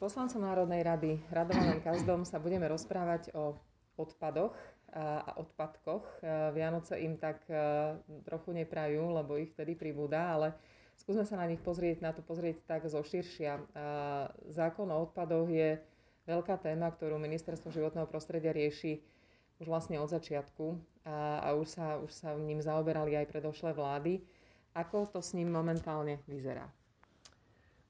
poslancom 0.00 0.40
Národnej 0.40 0.80
rady 0.80 1.20
Radovanom 1.28 1.84
Kazdom 1.84 2.24
sa 2.24 2.40
budeme 2.40 2.64
rozprávať 2.72 3.36
o 3.36 3.52
odpadoch 4.00 4.56
a 4.96 5.36
odpadkoch. 5.36 6.24
Vianoce 6.56 7.04
im 7.04 7.20
tak 7.20 7.44
trochu 8.24 8.56
neprajú, 8.56 9.12
lebo 9.12 9.36
ich 9.36 9.52
vtedy 9.52 9.76
pribúda, 9.76 10.32
ale 10.32 10.56
skúsme 10.96 11.28
sa 11.28 11.36
na 11.36 11.44
nich 11.44 11.60
pozrieť, 11.60 12.00
na 12.00 12.16
to 12.16 12.24
pozrieť 12.24 12.64
tak 12.64 12.88
zo 12.88 13.04
širšia. 13.04 13.60
Zákon 14.48 14.88
o 14.88 15.04
odpadoch 15.04 15.52
je 15.52 15.76
veľká 16.24 16.56
téma, 16.64 16.88
ktorú 16.88 17.20
Ministerstvo 17.20 17.68
životného 17.68 18.08
prostredia 18.08 18.56
rieši 18.56 19.04
už 19.60 19.68
vlastne 19.68 20.00
od 20.00 20.08
začiatku 20.08 20.80
a, 21.04 21.44
a 21.44 21.48
už, 21.60 21.76
sa, 21.76 22.00
už 22.00 22.08
sa 22.08 22.32
ním 22.40 22.64
zaoberali 22.64 23.20
aj 23.20 23.28
predošlé 23.28 23.76
vlády. 23.76 24.24
Ako 24.72 25.12
to 25.12 25.20
s 25.20 25.36
ním 25.36 25.52
momentálne 25.52 26.24
vyzerá? 26.24 26.64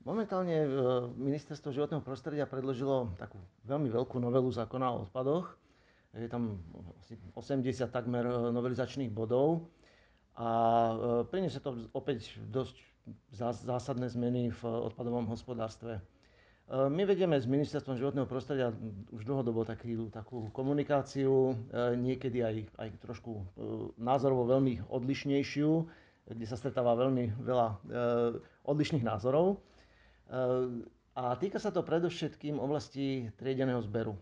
Momentálne 0.01 0.65
e, 0.65 0.69
Ministerstvo 1.13 1.77
životného 1.77 2.01
prostredia 2.01 2.49
predložilo 2.49 3.13
takú 3.21 3.37
veľmi 3.69 3.93
veľkú 3.93 4.17
novelu 4.17 4.49
zákona 4.49 4.97
o 4.97 5.05
odpadoch. 5.05 5.53
Je 6.17 6.25
tam 6.25 6.57
80 7.37 7.85
takmer 7.93 8.25
e, 8.25 8.33
novelizačných 8.49 9.13
bodov 9.13 9.69
a 10.41 10.49
e, 10.49 10.95
priniesie 11.29 11.61
to 11.61 11.93
opäť 11.93 12.33
dosť 12.49 12.81
zásadné 13.69 14.09
zmeny 14.09 14.49
v 14.57 14.63
odpadovom 14.65 15.29
hospodárstve. 15.29 15.99
My 16.71 17.03
vedieme 17.03 17.35
s 17.35 17.51
Ministerstvom 17.51 17.99
životného 17.99 18.31
prostredia 18.31 18.71
už 19.11 19.27
dlhodobo 19.27 19.67
taký, 19.67 19.99
takú 20.15 20.47
komunikáciu, 20.55 21.59
niekedy 21.99 22.47
aj, 22.47 22.57
aj 22.79 22.89
trošku 23.03 23.43
názorovo 23.99 24.47
veľmi 24.47 24.87
odlišnejšiu, 24.87 25.71
kde 26.31 26.47
sa 26.47 26.55
stretáva 26.55 26.95
veľmi 26.95 27.43
veľa 27.43 27.69
odlišných 28.63 29.03
názorov. 29.03 29.59
A 31.11 31.23
týka 31.37 31.59
sa 31.59 31.75
to 31.75 31.83
predovšetkým 31.83 32.57
oblasti 32.57 33.35
triedeného 33.37 33.83
zberu. 33.83 34.15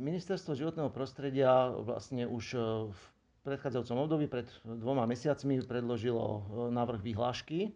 Ministerstvo 0.00 0.56
životného 0.56 0.90
prostredia 0.90 1.68
vlastne 1.76 2.24
už 2.24 2.44
e, 2.56 2.58
v 2.88 3.00
predchádzajúcom 3.44 4.08
období, 4.08 4.24
pred 4.32 4.48
dvoma 4.64 5.04
mesiacmi, 5.04 5.60
predložilo 5.60 6.44
návrh 6.72 7.00
vyhlášky, 7.04 7.72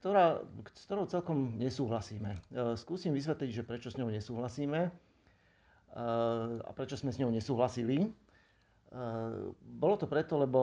ktorá, 0.00 0.42
s 0.74 0.82
ktorou 0.88 1.06
celkom 1.06 1.56
nesúhlasíme. 1.60 2.40
Skúsim 2.74 3.14
vysvetliť, 3.14 3.50
že 3.52 3.62
prečo 3.62 3.88
s 3.92 3.96
ňou 3.96 4.10
nesúhlasíme 4.10 4.90
a 6.64 6.70
prečo 6.74 6.98
sme 6.98 7.14
s 7.14 7.20
ňou 7.22 7.30
nesúhlasili. 7.30 8.10
Bolo 9.62 9.94
to 9.94 10.10
preto, 10.10 10.42
lebo 10.42 10.60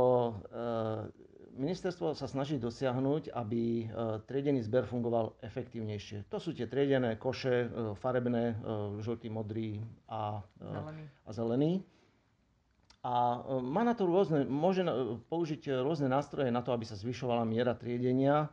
ministerstvo 1.61 2.17
sa 2.17 2.25
snaží 2.25 2.57
dosiahnuť, 2.57 3.29
aby 3.37 3.85
e, 3.85 3.85
triedený 4.25 4.65
zber 4.65 4.89
fungoval 4.89 5.37
efektívnejšie. 5.45 6.25
To 6.33 6.41
sú 6.41 6.57
tie 6.57 6.65
triedené 6.65 7.15
koše, 7.21 7.69
e, 7.69 7.95
farebné, 8.01 8.57
e, 8.57 8.65
žltý, 9.05 9.29
modrý 9.29 9.77
a 10.09 10.41
zelený. 10.57 11.03
A, 11.23 11.29
zelený. 11.29 11.71
a 13.05 13.13
má 13.61 13.85
na 13.85 13.93
to 13.93 14.09
rôzne, 14.09 14.49
môže 14.49 14.81
použiť 15.29 15.85
rôzne 15.85 16.09
nástroje 16.09 16.49
na 16.49 16.65
to, 16.65 16.73
aby 16.73 16.83
sa 16.89 16.97
zvyšovala 16.97 17.45
miera 17.45 17.77
triedenia. 17.77 18.49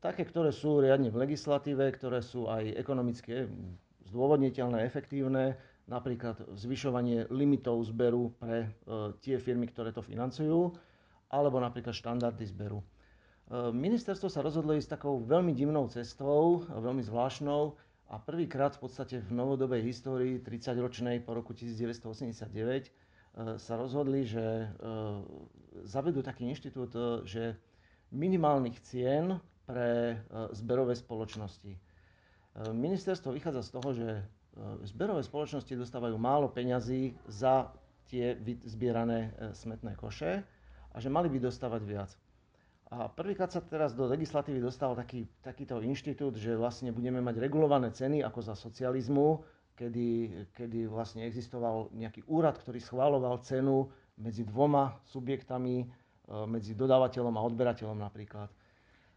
Také, 0.00 0.24
ktoré 0.24 0.48
sú 0.48 0.80
riadne 0.80 1.12
v 1.12 1.28
legislatíve, 1.28 1.84
ktoré 1.92 2.24
sú 2.24 2.48
aj 2.48 2.72
ekonomicky 2.72 3.44
zdôvodniteľné, 4.08 4.88
efektívne, 4.88 5.60
napríklad 5.84 6.40
zvyšovanie 6.56 7.28
limitov 7.28 7.84
zberu 7.84 8.32
pre 8.40 8.72
tie 9.20 9.36
firmy, 9.36 9.68
ktoré 9.68 9.92
to 9.92 10.00
financujú 10.00 10.72
alebo 11.32 11.56
napríklad 11.56 11.96
štandardy 11.96 12.44
zberu. 12.44 12.84
E, 12.84 12.86
ministerstvo 13.72 14.28
sa 14.28 14.44
rozhodlo 14.44 14.76
ísť 14.76 15.00
takou 15.00 15.24
veľmi 15.24 15.56
divnou 15.56 15.88
cestou, 15.88 16.68
veľmi 16.68 17.00
zvláštnou 17.00 17.72
a 18.12 18.20
prvýkrát 18.20 18.76
v 18.76 18.84
podstate 18.84 19.24
v 19.24 19.32
novodobej 19.32 19.80
histórii 19.80 20.36
30-ročnej 20.44 21.24
po 21.24 21.32
roku 21.32 21.56
1989 21.56 22.52
e, 22.52 22.90
sa 23.56 23.74
rozhodli, 23.80 24.28
že 24.28 24.44
e, 24.44 24.66
zavedú 25.88 26.20
taký 26.20 26.52
inštitút, 26.52 26.92
že 27.24 27.56
minimálnych 28.12 28.76
cien 28.84 29.40
pre 29.64 30.20
zberové 30.52 30.92
spoločnosti. 30.92 31.80
Ministerstvo 32.76 33.32
vychádza 33.32 33.64
z 33.64 33.70
toho, 33.72 33.88
že 33.96 34.08
zberové 34.84 35.24
spoločnosti 35.24 35.72
dostávajú 35.72 36.20
málo 36.20 36.52
peňazí 36.52 37.16
za 37.24 37.72
tie 38.04 38.36
zbierané 38.68 39.32
smetné 39.56 39.96
koše 39.96 40.44
a 40.92 40.96
že 41.00 41.08
mali 41.08 41.32
by 41.32 41.48
dostávať 41.48 41.82
viac. 41.84 42.10
A 42.92 43.08
prvýkrát 43.08 43.48
sa 43.48 43.64
teraz 43.64 43.96
do 43.96 44.04
legislatívy 44.04 44.60
dostal 44.60 44.92
taký, 44.92 45.24
takýto 45.40 45.80
inštitút, 45.80 46.36
že 46.36 46.52
vlastne 46.52 46.92
budeme 46.92 47.24
mať 47.24 47.40
regulované 47.40 47.88
ceny 47.88 48.20
ako 48.20 48.40
za 48.44 48.52
socializmu, 48.52 49.40
kedy, 49.72 50.08
kedy 50.52 50.84
vlastne 50.92 51.24
existoval 51.24 51.88
nejaký 51.96 52.28
úrad, 52.28 52.60
ktorý 52.60 52.76
schváloval 52.84 53.40
cenu 53.40 53.88
medzi 54.20 54.44
dvoma 54.44 55.00
subjektami, 55.08 55.76
e, 55.80 55.86
medzi 56.44 56.76
dodávateľom 56.76 57.32
a 57.32 57.44
odberateľom 57.48 57.96
napríklad. 57.96 58.52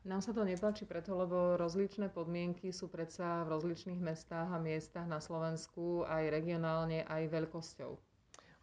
Nám 0.08 0.22
sa 0.24 0.32
to 0.32 0.48
nepáči 0.48 0.88
preto, 0.88 1.18
lebo 1.18 1.60
rozličné 1.60 2.14
podmienky 2.14 2.72
sú 2.72 2.88
predsa 2.88 3.44
v 3.44 3.58
rozličných 3.58 4.00
mestách 4.00 4.54
a 4.54 4.62
miestach 4.62 5.10
na 5.10 5.20
Slovensku 5.20 6.08
aj 6.08 6.32
regionálne, 6.32 7.04
aj 7.10 7.28
veľkosťou. 7.28 8.15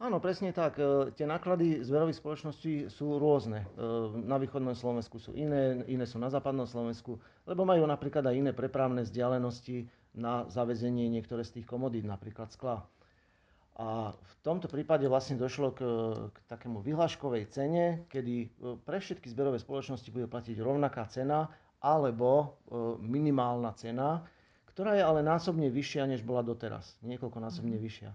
Áno, 0.03 0.19
presne 0.19 0.51
tak. 0.51 0.83
E, 0.83 1.15
tie 1.15 1.31
náklady 1.31 1.87
zberových 1.87 2.19
spoločností 2.19 2.91
sú 2.91 3.23
rôzne. 3.23 3.63
E, 3.63 3.67
na 4.27 4.35
východnom 4.35 4.75
Slovensku 4.75 5.23
sú 5.23 5.31
iné, 5.39 5.87
iné 5.87 6.03
sú 6.11 6.19
na 6.19 6.27
západnom 6.27 6.67
Slovensku, 6.67 7.23
lebo 7.47 7.63
majú 7.63 7.87
napríklad 7.87 8.27
aj 8.27 8.35
iné 8.35 8.51
prepravné 8.51 9.07
vzdialenosti 9.07 9.87
na 10.19 10.51
zavezenie 10.51 11.07
niektoré 11.07 11.47
z 11.47 11.63
tých 11.63 11.71
komodít, 11.71 12.03
napríklad 12.03 12.51
skla. 12.51 12.83
A 13.79 14.11
v 14.11 14.35
tomto 14.43 14.67
prípade 14.67 15.07
vlastne 15.07 15.39
došlo 15.39 15.71
k, 15.71 15.81
k 16.35 16.39
takému 16.51 16.83
vyhláškovej 16.83 17.55
cene, 17.55 18.03
kedy 18.11 18.35
e, 18.43 18.47
pre 18.83 18.99
všetky 18.99 19.31
zberové 19.31 19.63
spoločnosti 19.63 20.11
bude 20.11 20.27
platiť 20.27 20.59
rovnaká 20.59 21.07
cena 21.07 21.47
alebo 21.79 22.59
minimálna 23.03 23.75
cena, 23.75 24.23
ktorá 24.71 24.95
je 24.99 25.03
ale 25.03 25.23
násobne 25.23 25.67
vyššia, 25.67 26.07
než 26.07 26.23
bola 26.23 26.47
doteraz. 26.47 26.95
Niekoľkonásobne 27.03 27.75
mm. 27.75 27.83
vyššia. 27.83 28.11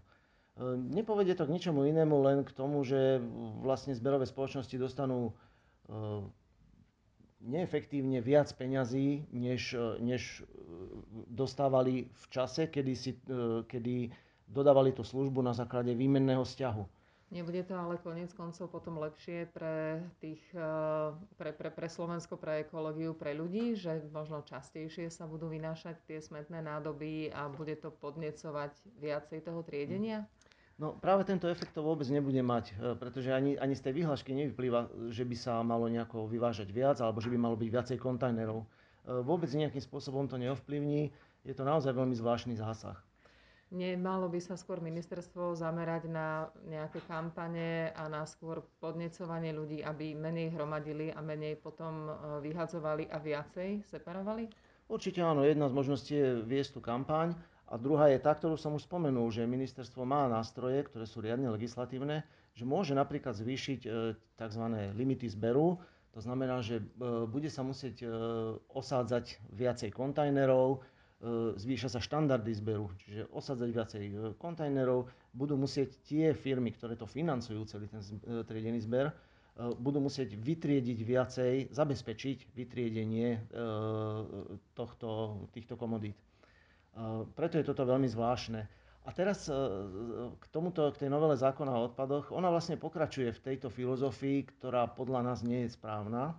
Ehm, 0.57 0.89
nepovedie 0.89 1.37
to 1.37 1.45
k 1.45 1.53
ničomu 1.53 1.85
inému, 1.85 2.17
len 2.25 2.41
k 2.41 2.51
tomu, 2.51 2.81
že 2.81 3.21
vlastne 3.61 3.93
zberové 3.93 4.25
spoločnosti 4.25 4.73
dostanú 4.81 5.37
ehm, 5.85 6.33
neefektívne 7.45 8.17
viac 8.25 8.49
peňazí, 8.57 9.29
než, 9.29 9.77
než 10.01 10.41
dostávali 11.29 12.09
v 12.09 12.25
čase, 12.33 12.65
kedy, 12.65 12.93
si, 12.97 13.11
ehm, 13.29 13.69
kedy 13.69 14.09
dodávali 14.49 14.97
tú 14.97 15.05
službu 15.05 15.45
na 15.45 15.53
základe 15.53 15.93
výmenného 15.93 16.41
vzťahu. 16.41 16.97
Nebude 17.27 17.59
to 17.67 17.75
ale 17.75 17.99
konec 17.99 18.31
koncov 18.31 18.71
potom 18.71 19.03
lepšie 19.03 19.51
pre, 19.51 19.99
tých, 20.23 20.39
pre, 21.35 21.51
pre, 21.51 21.67
pre 21.75 21.87
Slovensko, 21.91 22.39
pre 22.39 22.63
ekológiu, 22.63 23.11
pre 23.11 23.35
ľudí, 23.35 23.75
že 23.75 23.99
možno 24.15 24.47
častejšie 24.47 25.11
sa 25.11 25.27
budú 25.27 25.51
vynášať 25.51 25.99
tie 26.07 26.23
smetné 26.23 26.63
nádoby 26.63 27.35
a 27.35 27.51
bude 27.51 27.75
to 27.83 27.91
podnecovať 27.91 28.79
viacej 29.03 29.43
toho 29.43 29.59
triedenia? 29.59 30.23
No 30.77 30.93
práve 30.93 31.25
tento 31.25 31.49
efekt 31.49 31.73
to 31.73 31.81
vôbec 31.81 32.05
nebude 32.05 32.37
mať, 32.37 32.77
e, 32.77 32.93
pretože 33.01 33.33
ani, 33.33 33.57
ani 33.57 33.73
z 33.73 33.89
tej 33.89 33.93
výhľašky 33.97 34.29
nevyplýva, 34.29 35.09
že 35.09 35.25
by 35.25 35.33
sa 35.33 35.65
malo 35.65 35.89
nejako 35.89 36.29
vyvážať 36.29 36.69
viac 36.69 37.01
alebo 37.01 37.17
že 37.17 37.33
by 37.33 37.37
malo 37.41 37.57
byť 37.57 37.69
viacej 37.73 37.97
kontajnerov. 37.97 38.61
E, 38.61 38.65
vôbec 39.25 39.49
nejakým 39.49 39.81
spôsobom 39.81 40.29
to 40.29 40.37
neovplyvní, 40.37 41.09
je 41.41 41.53
to 41.57 41.65
naozaj 41.65 41.97
veľmi 41.97 42.13
zvláštny 42.13 42.53
zásah. 42.61 42.93
Nemalo 43.67 44.29
by 44.31 44.39
sa 44.39 44.55
skôr 44.55 44.79
ministerstvo 44.79 45.51
zamerať 45.57 46.07
na 46.07 46.47
nejaké 46.69 47.03
kampane 47.03 47.91
a 47.97 48.07
na 48.07 48.23
skôr 48.23 48.63
podnecovanie 48.79 49.51
ľudí, 49.51 49.83
aby 49.83 50.15
menej 50.15 50.55
hromadili 50.55 51.09
a 51.09 51.25
menej 51.25 51.57
potom 51.57 52.05
e, 52.05 52.11
vyhadzovali 52.45 53.09
a 53.09 53.17
viacej 53.17 53.81
separovali? 53.81 54.45
Určite 54.87 55.25
áno, 55.25 55.41
jedna 55.41 55.67
z 55.67 55.73
možností 55.73 56.13
je 56.15 56.45
viesť 56.45 56.77
tú 56.77 56.85
kampaň 56.85 57.33
a 57.67 57.75
druhá 57.75 58.07
je 58.07 58.23
tá, 58.23 58.31
ktorú 58.31 58.55
som 58.55 58.79
už 58.79 58.87
spomenul, 58.87 59.27
že 59.27 59.43
ministerstvo 59.43 60.07
má 60.07 60.23
nástroje, 60.31 60.87
ktoré 60.87 61.03
sú 61.03 61.19
riadne 61.19 61.51
legislatívne, 61.51 62.23
že 62.55 62.63
môže 62.63 62.95
napríklad 62.95 63.35
zvýšiť 63.35 63.81
e, 63.83 63.89
tzv. 64.39 64.63
limity 64.95 65.27
zberu. 65.27 65.75
To 66.15 66.19
znamená, 66.23 66.63
že 66.63 66.79
e, 66.79 66.83
bude 67.27 67.51
sa 67.51 67.67
musieť 67.67 68.01
e, 68.01 68.07
osádzať 68.71 69.43
viacej 69.51 69.91
kontajnerov, 69.91 70.83
zvýša 71.57 71.89
sa 71.89 71.97
štandardy 71.97 72.53
zberu, 72.53 72.93
čiže 73.01 73.25
osádzať 73.33 73.69
viacej 73.73 74.03
kontajnerov, 74.37 75.09
budú 75.33 75.57
musieť 75.57 75.97
tie 76.05 76.29
firmy, 76.37 76.69
ktoré 76.69 76.93
to 76.93 77.09
financujú, 77.09 77.65
celý 77.65 77.89
ten 77.89 78.05
triedený 78.45 78.85
zber, 78.85 79.09
budú 79.81 79.97
musieť 79.97 80.37
vytriediť 80.37 80.99
viacej, 81.01 81.53
zabezpečiť 81.73 82.53
vytriedenie 82.53 83.49
tohto, 84.77 85.09
týchto 85.57 85.73
komodít. 85.73 86.21
Preto 87.37 87.61
je 87.61 87.65
toto 87.67 87.85
veľmi 87.85 88.09
zvláštne. 88.09 88.65
A 89.07 89.09
teraz 89.15 89.47
e, 89.47 89.55
k 90.35 90.45
tomuto, 90.51 90.91
k 90.91 91.07
tej 91.07 91.09
novele 91.13 91.39
zákona 91.39 91.71
o 91.79 91.87
odpadoch, 91.87 92.27
ona 92.35 92.51
vlastne 92.51 92.75
pokračuje 92.75 93.31
v 93.31 93.39
tejto 93.39 93.71
filozofii, 93.71 94.43
ktorá 94.51 94.83
podľa 94.91 95.31
nás 95.31 95.47
nie 95.47 95.63
je 95.63 95.71
správna. 95.71 96.35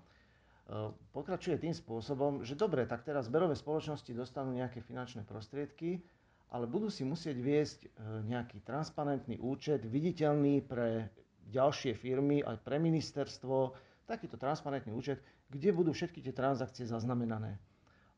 E, 0.69 0.93
pokračuje 1.17 1.57
tým 1.57 1.73
spôsobom, 1.73 2.45
že 2.45 2.61
dobre, 2.61 2.85
tak 2.85 3.09
teraz 3.09 3.33
zberové 3.33 3.57
spoločnosti 3.57 4.13
dostanú 4.13 4.53
nejaké 4.53 4.85
finančné 4.85 5.25
prostriedky, 5.25 6.05
ale 6.53 6.69
budú 6.69 6.93
si 6.93 7.09
musieť 7.09 7.41
viesť 7.41 7.81
e, 7.87 7.89
nejaký 8.29 8.61
transparentný 8.61 9.41
účet, 9.41 9.89
viditeľný 9.89 10.61
pre 10.61 11.09
ďalšie 11.49 11.97
firmy, 11.97 12.45
aj 12.45 12.61
pre 12.61 12.77
ministerstvo, 12.77 13.73
takýto 14.05 14.37
transparentný 14.37 14.93
účet, 14.93 15.25
kde 15.49 15.73
budú 15.73 15.97
všetky 15.97 16.21
tie 16.21 16.37
transakcie 16.37 16.85
zaznamenané. 16.85 17.57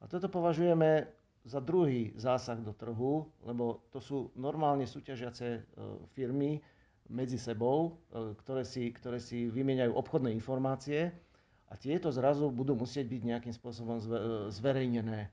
A 0.03 0.11
toto 0.11 0.27
považujeme 0.27 1.20
za 1.45 1.61
druhý 1.61 2.13
zásah 2.17 2.61
do 2.61 2.77
trhu, 2.77 3.29
lebo 3.45 3.81
to 3.93 4.01
sú 4.01 4.29
normálne 4.37 4.85
súťažiace 4.85 5.47
e, 5.57 5.61
firmy 6.13 6.61
medzi 7.11 7.43
sebou, 7.43 7.99
ktoré 8.15 8.63
si, 8.63 8.95
ktoré 8.95 9.19
si 9.19 9.51
vymieňajú 9.51 9.91
obchodné 9.99 10.31
informácie 10.31 11.11
a 11.67 11.75
tieto 11.75 12.07
zrazu 12.15 12.47
budú 12.55 12.79
musieť 12.79 13.11
byť 13.11 13.23
nejakým 13.27 13.51
spôsobom 13.51 13.99
zverejnené. 14.47 15.27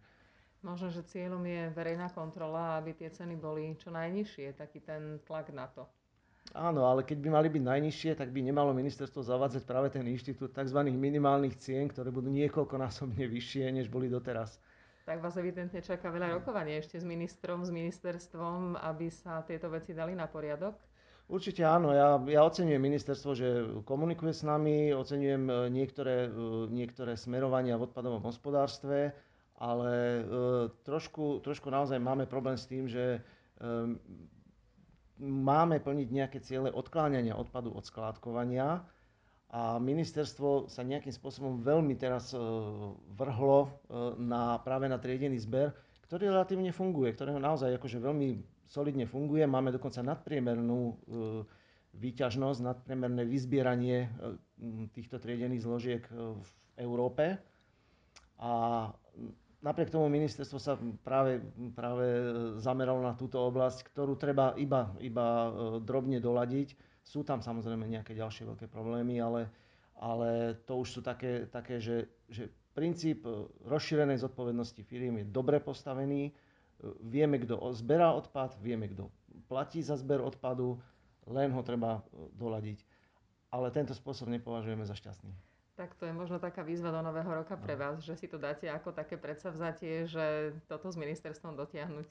Možno, 0.66 0.90
že 0.90 1.06
cieľom 1.06 1.46
je 1.46 1.70
verejná 1.78 2.10
kontrola, 2.10 2.82
aby 2.82 2.98
tie 2.98 3.14
ceny 3.14 3.38
boli 3.38 3.78
čo 3.78 3.94
najnižšie, 3.94 4.58
taký 4.58 4.82
ten 4.82 5.22
tlak 5.30 5.54
na 5.54 5.70
to. 5.70 5.86
Áno, 6.58 6.88
ale 6.88 7.04
keď 7.04 7.18
by 7.22 7.30
mali 7.30 7.48
byť 7.52 7.64
najnižšie, 7.64 8.12
tak 8.18 8.34
by 8.34 8.40
nemalo 8.42 8.74
ministerstvo 8.74 9.20
zavádzať 9.22 9.64
práve 9.68 9.94
ten 9.94 10.08
inštitút 10.08 10.56
tzv. 10.56 10.80
minimálnych 10.90 11.60
cien, 11.60 11.92
ktoré 11.92 12.10
budú 12.10 12.32
niekoľkonásobne 12.34 13.22
vyššie, 13.28 13.70
než 13.70 13.92
boli 13.92 14.08
doteraz. 14.08 14.58
Tak 15.08 15.24
vás 15.24 15.40
evidentne 15.40 15.80
čaká 15.80 16.12
veľa 16.12 16.36
rokovania 16.36 16.84
ešte 16.84 17.00
s 17.00 17.08
ministrom, 17.08 17.64
s 17.64 17.72
ministerstvom, 17.72 18.76
aby 18.76 19.08
sa 19.08 19.40
tieto 19.48 19.72
veci 19.72 19.96
dali 19.96 20.12
na 20.12 20.28
poriadok. 20.28 20.76
Určite 21.32 21.64
áno, 21.64 21.96
ja, 21.96 22.20
ja 22.28 22.44
oceňujem 22.44 22.84
ministerstvo, 22.84 23.32
že 23.32 23.48
komunikuje 23.88 24.36
s 24.36 24.44
nami, 24.44 24.92
oceňujem 24.92 25.44
e, 25.48 25.54
niektoré, 25.72 26.28
e, 26.28 26.32
niektoré 26.72 27.16
smerovania 27.16 27.80
v 27.80 27.88
odpadovom 27.88 28.20
hospodárstve, 28.28 29.16
ale 29.56 29.92
e, 29.96 30.22
trošku, 30.84 31.40
trošku 31.40 31.72
naozaj 31.72 32.04
máme 32.04 32.28
problém 32.28 32.60
s 32.60 32.68
tým, 32.68 32.92
že 32.92 33.24
máme 35.18 35.82
plniť 35.82 36.08
nejaké 36.14 36.38
ciele 36.46 36.70
odkláňania 36.70 37.34
odpadu 37.34 37.74
od 37.74 37.82
skládkovania 37.82 38.86
a 39.48 39.80
ministerstvo 39.80 40.68
sa 40.68 40.84
nejakým 40.84 41.12
spôsobom 41.12 41.64
veľmi 41.64 41.96
teraz 41.96 42.36
vrhlo 43.16 43.72
na, 44.20 44.60
práve 44.60 44.92
na 44.92 45.00
triedený 45.00 45.40
zber, 45.40 45.72
ktorý 46.04 46.32
relatívne 46.32 46.72
funguje, 46.72 47.12
ktorého 47.12 47.36
naozaj 47.36 47.76
akože 47.76 48.00
veľmi 48.00 48.40
solidne 48.68 49.04
funguje. 49.04 49.44
Máme 49.44 49.72
dokonca 49.72 50.00
nadpriemernú 50.00 50.80
e, 50.80 50.94
výťažnosť, 51.96 52.60
nadpriemerné 52.64 53.24
vyzbieranie 53.24 53.98
e, 54.06 54.10
týchto 54.92 55.20
triedených 55.20 55.64
zložiek 55.64 56.04
e, 56.08 56.12
v 56.40 56.50
Európe. 56.80 57.40
A 58.40 58.52
napriek 59.60 59.92
tomu 59.92 60.08
ministerstvo 60.08 60.60
sa 60.64 60.80
práve, 61.02 61.44
práve 61.74 62.06
zameralo 62.62 63.04
na 63.04 63.12
túto 63.12 63.44
oblasť, 63.44 63.88
ktorú 63.92 64.16
treba 64.16 64.56
iba, 64.56 64.96
iba 65.04 65.50
drobne 65.82 66.24
doladiť. 66.24 66.72
Sú 67.08 67.24
tam 67.24 67.40
samozrejme 67.40 67.88
nejaké 67.88 68.12
ďalšie 68.12 68.44
veľké 68.44 68.68
problémy, 68.68 69.16
ale, 69.24 69.48
ale 69.96 70.60
to 70.68 70.84
už 70.84 71.00
sú 71.00 71.00
také, 71.00 71.48
také 71.48 71.80
že, 71.80 72.12
že 72.28 72.52
princíp 72.76 73.24
rozšírenej 73.64 74.20
zodpovednosti 74.20 74.84
firiem 74.84 75.24
je 75.24 75.26
dobre 75.32 75.64
postavený 75.64 76.36
Vieme, 77.02 77.42
kto 77.42 77.58
zberá 77.74 78.14
odpad, 78.14 78.62
vieme, 78.62 78.86
kto 78.86 79.10
platí 79.50 79.82
za 79.82 79.98
zber 79.98 80.22
odpadu, 80.22 80.78
len 81.26 81.50
ho 81.50 81.66
treba 81.66 82.06
e, 82.06 82.30
doladiť. 82.38 82.86
Ale 83.50 83.74
tento 83.74 83.98
spôsob 83.98 84.30
nepovažujeme 84.30 84.86
za 84.86 84.94
šťastný. 84.94 85.34
Tak 85.74 85.98
to 85.98 86.06
je 86.06 86.14
možno 86.14 86.38
taká 86.38 86.62
výzva 86.62 86.94
do 86.94 87.02
nového 87.02 87.30
roka 87.42 87.58
pre 87.58 87.74
no. 87.74 87.82
vás, 87.82 88.06
že 88.06 88.14
si 88.14 88.30
to 88.30 88.38
dáte 88.38 88.70
ako 88.70 88.94
také 88.94 89.18
predsavzatie, 89.18 90.06
že 90.06 90.54
toto 90.70 90.90
s 90.94 90.98
ministerstvom 90.98 91.58
dotiahnuť. 91.58 92.06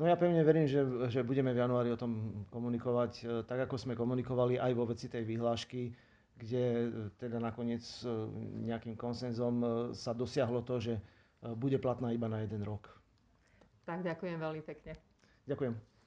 No 0.00 0.08
ja 0.08 0.16
pevne 0.16 0.40
verím, 0.40 0.64
že, 0.64 0.80
že 1.12 1.20
budeme 1.20 1.52
v 1.52 1.60
januári 1.60 1.92
o 1.92 2.00
tom 2.00 2.40
komunikovať, 2.48 3.12
e, 3.20 3.24
tak 3.44 3.68
ako 3.68 3.76
sme 3.76 3.92
komunikovali 3.92 4.56
aj 4.56 4.72
vo 4.72 4.88
veci 4.88 5.12
tej 5.12 5.28
vyhlášky, 5.28 5.92
kde 6.40 6.64
e, 6.64 6.84
teda 7.20 7.36
nakoniec 7.36 7.84
nejakým 8.64 8.96
konsenzom 8.96 9.60
sa 9.92 10.16
dosiahlo 10.16 10.64
to, 10.64 10.80
že 10.80 10.96
bude 11.60 11.76
platná 11.76 12.16
iba 12.16 12.32
na 12.32 12.40
jeden 12.40 12.64
rok. 12.64 12.88
Tak 13.84 14.00
ďakujem 14.00 14.40
veľmi 14.40 14.64
pekne. 14.64 14.96
Ďakujem. 15.44 15.99